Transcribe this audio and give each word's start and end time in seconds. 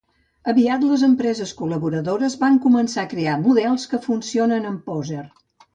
Aviat, 0.53 0.85
les 0.91 1.03
empreses 1.07 1.53
col·laboradores 1.59 2.39
van 2.45 2.59
començar 2.67 3.05
a 3.05 3.13
crear 3.15 3.39
models 3.47 3.89
que 3.95 4.05
funcionen 4.09 4.69
amb 4.73 4.87
Poser. 4.91 5.27